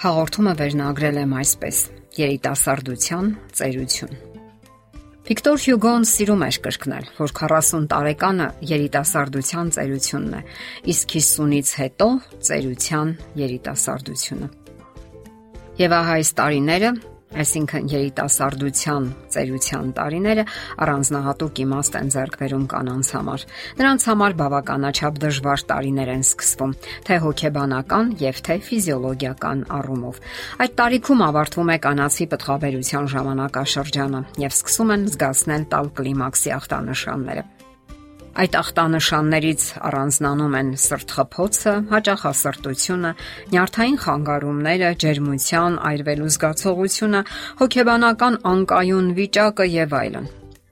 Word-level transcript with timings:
Հաղորդումը 0.00 0.52
վերնագրել 0.56 1.16
եմ 1.20 1.32
այսպես. 1.36 1.78
Երիտասարդության 2.16 3.26
ծերություն։ 3.58 4.14
Վիկտոր 5.28 5.58
Հյուգոն 5.64 6.06
սիրում 6.08 6.44
էր 6.46 6.58
կրկնել, 6.64 7.10
որ 7.18 7.34
40 7.36 7.84
տարեկանը 7.92 8.46
երիտասարդության 8.70 9.72
ծերությունն 9.76 10.38
է, 10.38 10.40
իսկ 10.94 11.12
50-ից 11.18 11.74
հետո 11.82 12.08
ծերության 12.48 13.12
երիտասարդությունը։ 13.42 14.48
Եվ 15.84 15.96
ահա 16.00 16.16
այս 16.16 16.32
տարիները 16.40 16.90
այսինքն 17.30 17.86
երիտասարդության 17.92 19.04
ծերության 19.34 19.92
տարիները 19.98 20.44
առանձնահատուկ 20.84 21.60
իմաստ 21.64 21.98
են 22.00 22.10
ձեռք 22.14 22.38
բերում 22.40 22.64
կանանց 22.72 23.10
համար։ 23.16 23.44
Նրանց 23.80 24.06
համար 24.10 24.36
բավականաչափ 24.40 25.20
դժվար 25.24 25.64
տարիներ 25.70 26.12
են 26.16 26.24
սկսվում, 26.26 26.74
թե 27.06 27.20
հոգեբանական 27.26 28.12
եւ 28.24 28.42
թե 28.50 28.58
ֆիզիոլոգիական 28.66 29.64
առումով։ 29.78 30.20
Այդ 30.66 30.76
տարիքում 30.80 31.24
ավարտվում 31.30 31.70
է 31.70 31.78
կանացի 31.86 32.28
պտղաբերության 32.34 33.10
ժամանակաշրջանը 33.14 34.26
եւ 34.48 34.58
սկսում 34.58 34.94
են 34.96 35.08
զգացնել 35.14 35.64
տալ 35.70 35.94
կլիմաքսի 36.00 36.56
ախտանշանները։ 36.60 37.59
Այդ 38.40 38.54
ախտանշաններից 38.56 39.64
առանձնանում 39.84 40.54
են 40.60 40.70
սրտխփոցը, 40.80 41.74
հաճախասրտությունը, 41.90 43.10
նյարդային 43.52 44.00
խանգարումները, 44.06 44.90
ջերմության 45.04 45.78
այրվելու 45.92 46.32
զգացողությունը, 46.40 47.24
հոգեբանական 47.60 48.42
անկայուն 48.56 49.16
վիճակը 49.20 49.72
եւ 49.76 49.98
այլն։ 50.00 50.30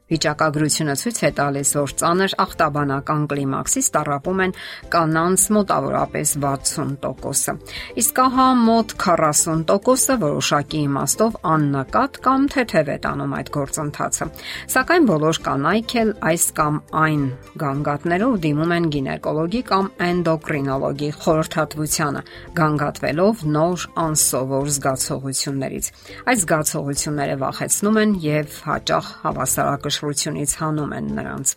Վիճակագրությունը 0.08 0.94
ցույց 0.96 1.18
է 1.20 1.30
տալիս, 1.36 1.70
որ 1.76 1.92
ծանր 2.00 2.34
ախտաբանական 2.40 3.24
կլիմաքսից 3.28 3.88
տարապում 3.92 4.38
են 4.44 4.54
կանանց 4.94 5.42
մոտավորապես 5.52 6.30
60%-ը։ 6.44 7.54
Իսկ 8.00 8.20
ահա 8.24 8.46
մոտ 8.62 8.94
40%-ը 9.04 10.16
որոշակի 10.22 10.80
իմաստով 10.88 11.36
աննկատ 11.52 12.20
կամ 12.24 12.46
թեթև 12.54 12.88
է 12.88 12.96
տանում 13.04 13.34
այդ 13.38 13.52
գործընթացը։ 13.58 14.28
Սակայն 14.72 15.08
բոլոր 15.12 15.40
կանայք 15.48 15.94
էլ 16.02 16.14
այս 16.32 16.48
կամ 16.56 16.80
այն 17.04 17.22
գանգատներով 17.64 18.40
դիմում 18.48 18.74
են 18.78 18.88
գինեկոլոգի 18.96 19.62
կամ 19.68 19.92
էնդոկրինոլոգի 20.08 21.10
խորհրդատվությանը, 21.18 22.24
գանգատվելով 22.58 23.44
նոր 23.58 23.86
անսովոր 24.08 24.72
զգացողություններից։ 24.78 25.92
Այդ 26.28 26.42
զգացողությունները 26.48 27.38
վախեցնում 27.44 28.02
են 28.02 28.18
եւ 28.24 28.58
հաճախ 28.68 29.12
հավասարակշռ 29.28 29.97
կայսրությունից 29.98 30.52
հանում 30.62 30.92
են 30.94 31.06
նրանց։ 31.18 31.54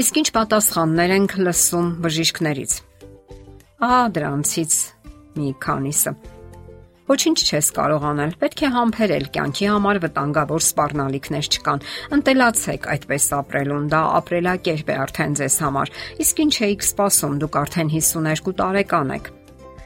Իսկ 0.00 0.18
ինչ 0.20 0.28
պատասխաններ 0.36 1.12
ենք 1.18 1.32
լսում 1.44 1.88
բժիշկներից։ 2.04 2.72
Ահա 3.80 4.02
դրանցից 4.14 4.74
մի 5.40 5.48
քանիսը։ 5.64 6.12
Ոչինչ 7.10 7.38
չես 7.42 7.68
կարող 7.74 8.04
անել, 8.06 8.34
պետք 8.38 8.60
է 8.62 8.68
համբերել 8.70 9.24
կյանքի 9.34 9.66
համար 9.66 9.98
վտանգավոր 10.04 10.62
սпарնալիքներ 10.62 11.48
չկան։ 11.50 11.82
Ընտելացեք 12.14 12.86
այդպես 12.94 13.26
ապրելուն, 13.40 13.90
դա 13.90 14.02
ապրելակերպ 14.20 14.94
է 14.94 14.98
արդեն 15.10 15.36
ձեզ 15.42 15.58
համար։ 15.66 15.94
Իսկ 16.22 16.42
ինչ 16.46 16.54
էիք 16.70 16.86
սպասում, 16.86 17.36
դուք 17.42 17.60
արդեն 17.66 17.94
52 17.98 18.56
տարեկան 18.62 19.14
եք։ 19.18 19.30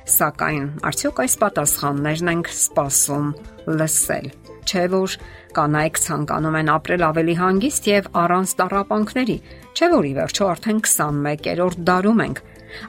Սակայն 0.04 0.70
արդյոք 0.84 1.24
այս 1.24 1.40
պատասխաններն 1.40 2.34
ենք 2.34 2.56
սպասում 2.60 3.36
լսել։ 3.80 4.43
Չէ՞ 4.64 4.84
որ 4.94 5.16
կանայք 5.56 6.00
ցանկանում 6.04 6.58
են 6.60 6.70
ապրել 6.74 7.06
ավելի 7.08 7.34
հանգիստ 7.40 7.88
եւ 7.90 8.10
առանց 8.24 8.54
տարապանքների։ 8.60 9.38
Չէ՞ 9.74 9.88
որ 9.94 10.08
ի 10.10 10.12
վերջո 10.18 10.50
արդեն 10.54 10.82
21-րդ 10.88 11.86
դարում 11.88 12.22
ենք։ 12.24 12.42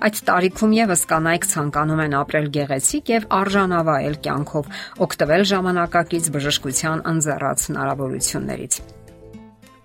Այդ 0.05 0.19
տարիքում 0.27 0.75
եւս 0.79 1.01
կանայք 1.11 1.47
ցանկանում 1.51 2.03
են 2.05 2.17
ապրել 2.19 2.47
գեղեցիկ 2.57 3.11
եւ 3.15 3.27
արժանավայել 3.39 4.19
կյանքով, 4.25 4.69
օգտվել 5.05 5.43
ժամանակակից 5.53 6.29
բժշկության 6.35 7.05
ընձեռած 7.13 7.67
հնարավորություններից։ 7.69 8.81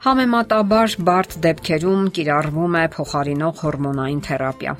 Համեմատաբար 0.00 0.94
բարդ 1.04 1.34
դեպքերում 1.44 2.04
կիրառվում 2.16 2.76
է 2.80 2.84
փոխարինող 2.94 3.58
հորմոնային 3.60 4.22
թերապիա։ 4.24 4.72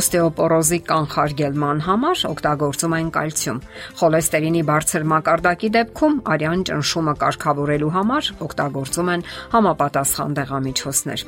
Օստեոպորոզի 0.00 0.78
կանխարգելման 0.90 1.80
համար 1.86 2.24
օգտագործում 2.28 2.96
են 2.98 3.08
կալցիում։ 3.16 3.62
Խոլեստերինի 4.02 4.62
բարձր 4.68 5.08
մակարդակի 5.14 5.72
դեպքում 5.78 6.20
արյան 6.36 6.66
ճնշումը 6.68 7.16
կարգավորելու 7.24 7.92
համար 7.96 8.30
օգտագործում 8.48 9.12
են 9.16 9.26
համապատասխան 9.56 10.36
դեղամիջոցներ։ 10.42 11.24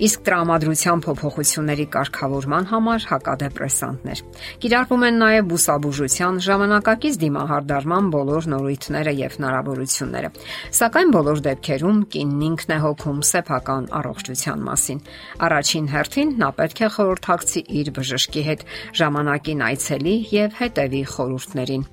Իսկ 0.00 0.22
տրամադրության 0.26 1.02
փոփոխությունների 1.04 1.86
կարգավորման 1.94 2.68
համար 2.70 3.04
հակադեպրեսանտներ։ 3.10 4.22
Կիրառվում 4.64 5.04
են 5.10 5.20
նաև 5.20 5.50
բուսաբուժության 5.50 6.40
ժամանակակից 6.48 7.18
դիմահարդարման 7.20 8.10
բոլոր 8.16 8.48
նորույթները 8.54 9.14
եւ 9.20 9.36
հնարավորությունները։ 9.36 10.32
Սակայն 10.80 11.14
բոլոր 11.20 11.42
դեպքերում 11.50 12.00
կինն 12.16 12.44
ինքն 12.50 12.69
է 12.74 12.78
հոգում 12.84 13.22
սեփական 13.30 13.88
առողջության 14.00 14.62
մասին։ 14.66 15.00
Առաջին 15.46 15.88
հերթին 15.94 16.34
նա 16.40 16.50
պետք 16.60 16.82
է 16.86 16.90
խորհրդակցի 16.96 17.62
իր 17.80 17.90
բժշկի 18.00 18.44
հետ 18.50 18.64
ժամանակին 19.00 19.64
այցելի 19.70 20.14
եւ 20.34 20.60
հետևի 20.60 21.02
խորհուրդներին։ 21.14 21.84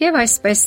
Եվ 0.00 0.20
այսպես 0.20 0.60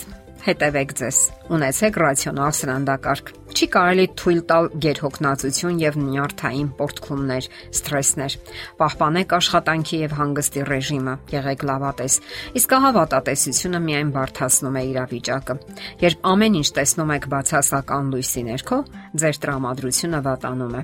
հետևեք 0.43 0.97
ձեզ։ 0.99 1.19
Ունեցեք 1.55 1.99
ռացիոնալ 2.03 2.55
սննդակարգ 2.59 3.33
Չի 3.53 3.67
կարելի 3.69 4.03
թույլ 4.17 4.39
տալ 4.49 4.67
գերհոգնածություն 4.81 5.75
եւ 5.77 5.97
նյարդային 6.01 6.69
պորտքումներ, 6.79 7.47
սթրեսներ։ 7.77 8.35
Պահպանեք 8.79 9.35
աշխատանքի 9.37 9.99
եւ 9.99 10.15
հանգստի 10.17 10.63
ռեժիմը, 10.69 11.13
եղեք 11.33 11.65
լավատես։ 11.69 12.15
Իսկ 12.57 12.73
ահա 12.77 12.91
վատատեսությունը 12.97 13.81
միայն 13.83 14.13
բարթացնում 14.17 14.79
է 14.81 14.83
իրավիճակը։ 14.89 15.57
Երբ 16.01 16.25
ամեն 16.33 16.57
ինչ 16.63 16.69
տեսնում 16.73 17.13
եք 17.13 17.27
բացասական 17.33 18.09
լույսի 18.13 18.43
ներքո, 18.49 18.79
ձեր 19.21 19.39
տրամադրությունը 19.43 20.19
վատանում 20.25 20.73
է։ 20.73 20.83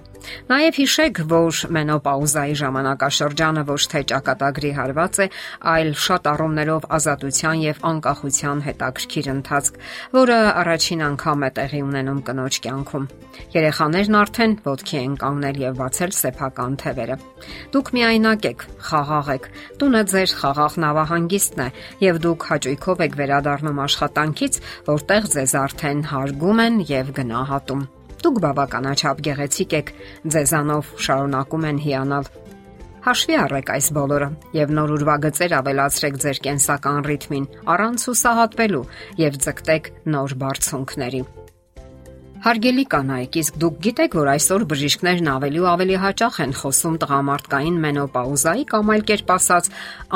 Նաեւ 0.53 0.79
հիշեք, 0.79 1.23
որ 1.33 1.61
մենոպաուզայի 1.79 2.55
ժամանակաշրջանը 2.61 3.65
ոչ 3.69 3.81
թե 3.89 4.03
ճակատագրի 4.13 4.71
հարված 4.77 5.19
է, 5.25 5.27
այլ 5.73 5.91
շատ 6.05 6.29
առումներով 6.29 6.87
ազատության 6.99 7.65
եւ 7.65 7.81
անկախության 7.89 8.63
հետաքրքիր 8.69 9.31
ընթացք, 9.33 9.81
որը 10.19 10.39
առաջին 10.61 11.05
անգամ 11.09 11.49
է 11.49 11.51
տեղի 11.59 11.81
ունենում 11.89 12.21
կնոջ 12.29 12.58
կյանքում։ 12.65 13.05
Երեխաներն 13.53 14.17
արդեն 14.19 14.55
ոտքի 14.65 14.97
են 14.99 15.13
կանգնել 15.23 15.59
եւ 15.63 15.77
բացել 15.79 16.13
սեփական 16.19 16.77
թևերը։ 16.83 17.17
Դուք 17.75 17.91
միայնակ 17.97 18.47
եք, 18.49 18.65
խաղաղ 18.89 19.31
եք։ 19.35 19.47
Տունը 19.79 20.03
ձեր 20.13 20.33
խաղաղ 20.39 20.77
նավահանգիստն 20.85 21.63
է 21.65 21.69
եւ 22.05 22.21
դուք 22.25 22.49
հաճույքով 22.49 23.05
եք 23.07 23.17
վերադառնում 23.19 23.81
աշխատանքից, 23.85 24.59
որտեղ 24.89 25.31
ձեզ 25.39 25.55
արդեն 25.63 26.03
հարգում 26.13 26.61
են 26.65 26.83
եւ 26.89 27.15
գնահատում։ 27.19 27.87
Դուք 28.19 28.37
բավականաչափ 28.43 29.25
գեղեցիկ 29.29 29.75
եք, 29.79 29.91
ձեզանով 30.35 30.93
շարունակում 31.07 31.67
են 31.69 31.83
հիանալ 31.87 32.31
Հաշվի 32.99 33.35
առեք 33.39 33.69
այս 33.75 33.85
բոլորը 33.95 34.27
եւ 34.57 34.73
նոր 34.75 34.91
ուրվագծեր 34.97 35.55
ավելացրեք 35.59 36.19
ձեր 36.23 36.41
կենսական 36.49 36.99
ռիթմին 37.07 37.47
առանց 37.73 38.07
հուսահատվելու 38.09 38.85
եւ 39.23 39.41
ձգտեք 39.47 39.91
նոր 40.15 40.35
բարձունքների։ 40.43 41.21
Հարգելի 42.39 42.83
կանայք, 42.87 43.37
իսկ 43.41 43.55
դուք 43.59 43.79
գիտեք, 43.85 44.13
որ 44.15 44.29
այսօր 44.33 44.63
բժիշկներն 44.71 45.25
ավելի 45.31 45.59
ու 45.59 45.67
ավելի 45.73 45.97
հաճախ 46.03 46.37
են 46.45 46.53
խոսում 46.59 46.95
տղամարդկային 47.01 47.81
մենոպաուզայի 47.85 48.63
կամ 48.69 48.93
այլ 48.95 49.03
կերպ 49.09 49.33
ասած 49.35 49.67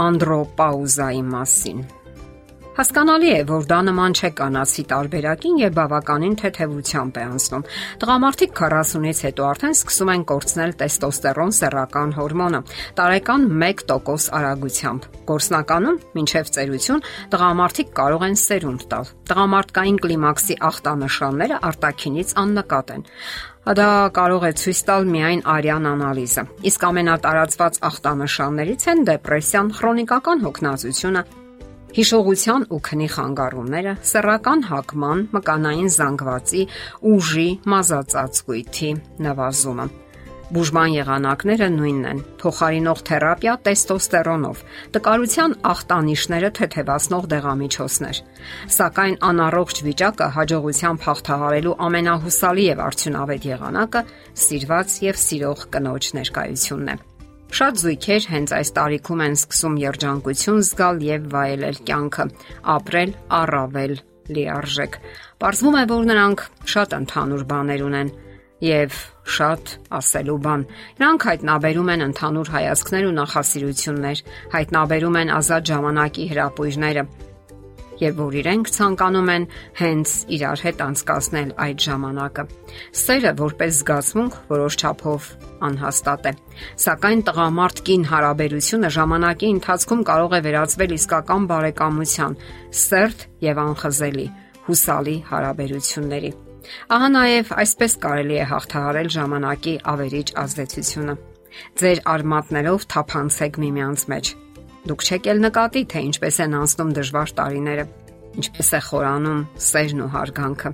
անդրոպաուզայի 0.06 1.22
մասին։ 1.34 1.84
Հասկանալի 2.74 3.28
է, 3.30 3.42
որ 3.46 3.66
դա 3.70 3.78
նման 3.86 4.16
չէ 4.18 4.30
կանացի 4.34 4.84
տարբերակին 4.90 5.58
եւ 5.62 5.74
բավականին 5.78 6.38
թեթևությամբ 6.42 7.18
է 7.22 7.26
անցնում։ 7.34 7.66
Տղամարդիկ 8.02 8.56
40-ից 8.58 9.20
հետո 9.28 9.46
արդեն 9.46 9.76
սկսում 9.78 10.12
են 10.14 10.24
կորցնել 10.32 10.74
տեստոստերոն 10.80 11.54
սեռական 11.60 12.16
հորմոնը 12.18 12.62
տարեկան 12.98 13.46
1% 13.62 14.34
արագությամբ։ 14.40 15.06
Գործնականում, 15.30 16.00
մինչև 16.18 16.52
ծերություն, 16.58 17.06
տղամարդիկ 17.38 17.94
կարող 18.02 18.26
են 18.34 18.38
սերունդ 18.42 18.88
տալ։ 18.90 19.14
Տղամարդկային 19.30 20.02
կլիմաքսի 20.08 20.58
ախտանշանները 20.74 21.62
արտաքինից 21.70 22.36
աննկատ 22.42 22.92
են։ 22.98 23.06
Դա 23.64 23.88
կարող 24.18 24.44
է 24.50 24.52
ցույց 24.60 24.80
տալ 24.90 25.06
միայն 25.14 25.46
արյան 25.54 25.86
անալիզը։ 25.94 26.44
Իսկ 26.68 26.82
ամենատարածված 26.90 27.80
ախտանշաններից 27.94 28.84
են 28.92 29.06
դեպրեսիան, 29.08 29.72
քրոնիկական 29.78 30.44
հոգնածությունը, 30.44 31.24
հիշողության 31.94 32.64
ու 32.74 32.80
քնի 32.90 33.08
խանգարումները, 33.16 33.98
սեռական 34.12 34.64
հակման, 34.70 35.20
մկանային 35.36 35.92
զանգվածի, 35.94 36.64
ուժի, 37.14 37.50
մազածածկույթի 37.74 38.90
նվազումը։ 39.28 39.86
Բուժման 40.54 40.92
եղանակները 40.94 41.68
նույնն 41.74 42.08
են՝ 42.10 42.20
փոխարինող 42.42 43.00
թերապիա 43.10 43.54
տեստոստերոնով, 43.68 44.60
տկարության 44.94 45.56
ախտանիշները 45.70 46.52
թեթևացնող 46.60 47.30
դեղամիջոցներ։ 47.34 48.20
Սակայն 48.78 49.18
անառողջ 49.30 49.82
վիճակը 49.88 50.28
հաջողությամբ 50.38 51.08
հաղթահարելու 51.08 51.80
ամենահուսալի 51.88 52.68
եւ 52.70 52.84
արդյունավետ 52.90 53.50
եղանակը 53.54 54.06
սիրված 54.44 55.00
եւ 55.08 55.20
սիրող 55.24 55.66
կնոջ 55.74 56.14
ներկայությունն 56.20 56.94
է։ 56.94 57.13
Շատ 57.54 57.76
զույգեր 57.78 58.26
հենց 58.34 58.52
այս 58.58 58.70
տարիքում 58.74 59.20
են 59.24 59.36
սկսում 59.38 59.76
երջանկություն 59.78 60.62
զգալ 60.66 61.02
եւ 61.06 61.26
վայելել 61.34 61.76
կյանքը, 61.86 62.24
ապրել 62.74 63.12
առավել 63.40 63.94
լիարժեք։ 64.34 64.98
Պարզվում 65.44 65.78
է, 65.78 65.84
որ 65.92 66.08
նրանք 66.10 66.42
շատ 66.74 66.96
ընդհանուր 66.98 67.44
բաներ 67.54 67.84
ունեն 67.86 68.10
եւ 68.66 68.98
շատ 69.38 69.74
ասելու 70.00 70.40
բան։ 70.48 70.66
Նրանք 71.04 71.28
հայտնաբերում 71.30 71.94
են 71.94 72.06
ընդհանուր 72.08 72.52
հայացքներ 72.58 73.06
ու 73.06 73.16
նախասիրություններ, 73.22 74.24
հայտնաբերում 74.58 75.20
են 75.22 75.34
ազատ 75.38 75.70
ժամանակի 75.74 76.26
հրապույրները, 76.34 77.06
եւ 78.02 78.20
որ 78.20 78.36
իրենք 78.42 78.70
ցանկանում 78.74 79.30
են 79.34 79.46
հենց 79.80 80.14
իրար 80.38 80.62
հետ 80.66 80.84
անցկасնել 80.88 81.50
այդ 81.66 81.84
ժամանակը։ 81.86 82.46
Սերը 83.04 83.34
որպես 83.44 83.80
զգացմունք 83.80 84.38
որոշ 84.54 84.78
չափով 84.84 85.28
անհաստատ 85.68 86.30
է, 86.30 86.34
սակայն 86.84 87.22
տղամարդ-կին 87.30 88.08
հարաբերությունը 88.14 88.90
ժամանակի 88.98 89.52
ընթացքում 89.58 90.06
կարող 90.10 90.34
է 90.34 90.42
վերածվել 90.48 90.96
իսկական 90.98 91.48
բարեկամության, 91.54 92.38
սերտ 92.84 93.28
եւ 93.48 93.62
անխզելի, 93.64 94.28
հուսալի 94.68 95.18
հարաբերությունների։ 95.32 96.32
Ահա 96.96 97.10
նաև 97.14 97.50
այսպես 97.64 97.98
կարելի 98.04 98.38
է 98.40 98.46
հաղթահարել 98.54 99.10
ժամանակի 99.18 99.74
ավերիչ 99.94 100.28
ազդեցությունը։ 100.44 101.18
Ձեր 101.84 102.00
արմատներով 102.14 102.88
թափանցեք 102.94 103.60
միմյանց 103.64 104.08
մեջ 104.14 104.32
Դուք 104.84 105.04
չեք 105.08 105.28
էլ 105.32 105.44
նկատի, 105.48 105.82
թե 105.94 106.00
ինչպես 106.10 106.40
են 106.44 106.56
անցնում 106.60 106.90
դժվար 106.98 107.30
տարիները, 107.40 107.84
ինչպես 108.44 108.72
է 108.74 108.80
խորանում 108.88 109.44
սերն 109.68 110.02
ու 110.04 110.10
հարգանքը։ 110.14 110.72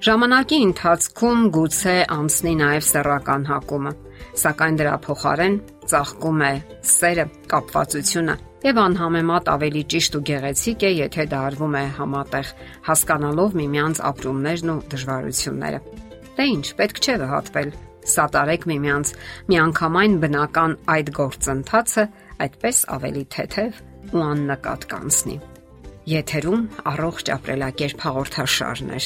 Ժամանակի 0.00 0.58
ընթացքում 0.64 1.42
գուցե 1.56 1.96
անցնի 2.16 2.52
նաև 2.60 2.86
սեռական 2.88 3.42
հակումը, 3.50 3.92
սակայն 4.40 4.78
դրա 4.80 4.94
փոխարեն 5.04 5.58
ծաղկում 5.92 6.40
է 6.46 6.52
սերը, 6.94 7.26
կապվածությունը 7.52 8.36
եւ 8.60 8.80
անհամեմատ 8.80 9.52
ավելի 9.52 9.82
ճիշտ 9.92 10.16
ու 10.16 10.24
գեղեցիկ 10.30 10.82
է, 10.84 10.90
եթե 11.00 11.28
դա 11.32 11.44
արվում 11.50 11.76
է 11.80 11.84
համատեղ, 12.00 12.50
հասկանալով 12.88 13.54
միմյանց 13.60 14.02
ապրումներն 14.10 14.72
ու 14.72 14.80
դժվարությունները։ 14.94 15.80
Դե 16.36 16.48
ինչ, 16.56 16.66
պետք 16.80 17.00
չէ 17.00 17.16
վհատվել 17.24 17.72
սատարեք 18.08 18.66
միմյանց 18.70 19.12
միանգամայն 19.50 20.18
բնական 20.24 20.76
այդ 20.94 21.12
գործընթացը 21.20 22.04
այդպես 22.46 22.82
ավելի 22.96 23.24
թեթև 23.36 23.80
ու 24.10 24.24
աննկատ 24.26 24.86
կանցնի։ 24.90 25.36
Եթերում 26.10 26.62
առողջ 26.90 27.32
ապրելակերպ 27.36 28.04
հաղորդաշարն 28.06 28.94
է։ 28.96 29.00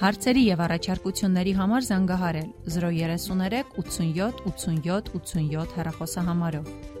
Հարցերի 0.00 0.42
եւ 0.46 0.60
առաջարկությունների 0.64 1.52
համար 1.60 1.86
զանգահարել 1.90 2.48
033 2.76 3.74
87 3.80 4.46
87 4.48 5.12
87 5.18 5.76
հեռախոսահամարով։ 5.80 6.99